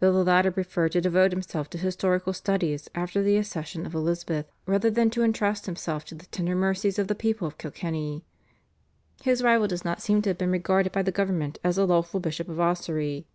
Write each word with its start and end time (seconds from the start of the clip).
Though 0.00 0.12
the 0.12 0.22
latter 0.22 0.50
preferred 0.50 0.92
to 0.92 1.00
devote 1.00 1.32
himself 1.32 1.70
to 1.70 1.78
historical 1.78 2.34
studies 2.34 2.90
after 2.94 3.22
the 3.22 3.38
accession 3.38 3.86
of 3.86 3.94
Elizabeth 3.94 4.44
rather 4.66 4.90
than 4.90 5.08
to 5.08 5.22
entrust 5.22 5.64
himself 5.64 6.04
to 6.04 6.14
the 6.14 6.26
tender 6.26 6.54
mercies 6.54 6.98
of 6.98 7.08
the 7.08 7.14
people 7.14 7.48
of 7.48 7.56
Kilkenny, 7.56 8.22
his 9.22 9.42
rival 9.42 9.68
does 9.68 9.82
not 9.82 10.02
seem 10.02 10.20
to 10.20 10.28
have 10.28 10.36
been 10.36 10.50
regarded 10.52 10.92
by 10.92 11.00
the 11.00 11.10
government 11.10 11.58
as 11.64 11.76
the 11.76 11.86
lawful 11.86 12.20
Bishop 12.20 12.50
of 12.50 12.60
Ossory. 12.60 13.26